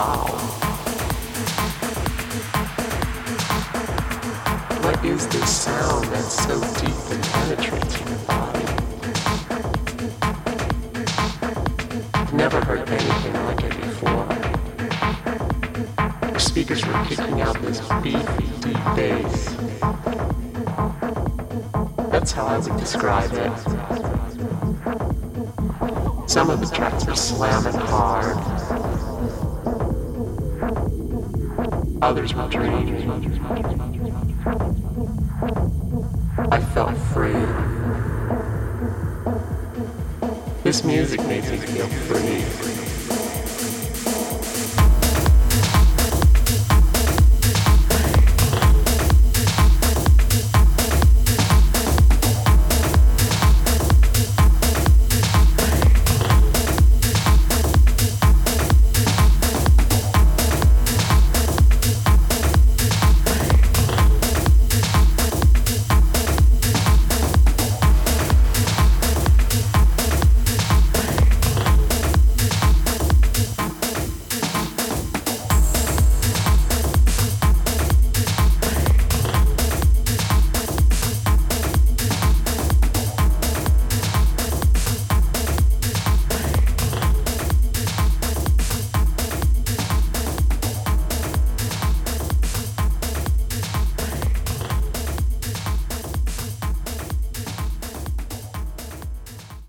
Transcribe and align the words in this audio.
wow. 0.00 0.24
What 4.82 5.04
is 5.04 5.28
this 5.28 5.50
sound 5.64 6.04
that's 6.06 6.36
so 6.46 6.58
deep 6.80 7.00
and 7.10 7.22
penetrating 7.34 8.06
the 8.12 8.18
body? 8.26 8.66
Never 12.34 12.60
heard 12.64 12.88
anything 12.88 13.34
like 13.44 13.62
it 13.62 13.76
before. 13.76 14.26
The 16.32 16.38
speakers 16.38 16.86
were 16.86 17.04
kicking 17.04 17.42
out 17.42 17.60
this 17.60 17.80
beefy, 18.02 18.46
deep 18.60 18.82
bass. 18.96 19.56
That's 22.10 22.32
how 22.32 22.46
I 22.46 22.58
would 22.58 22.76
describe 22.78 23.32
it. 23.32 23.58
Some 26.26 26.48
of 26.48 26.60
the 26.60 26.70
tracks 26.74 27.06
are 27.06 27.16
slamming 27.16 27.74
hard. 27.74 28.79
Others 32.02 32.34
were 32.34 32.48
dreaming. 32.48 33.10
I 36.50 36.60
felt 36.72 36.96
free. 37.12 37.34
This 40.64 40.82
music 40.82 41.20
made 41.26 41.44
me 41.44 41.58
feel 41.58 41.86
free. 41.86 42.79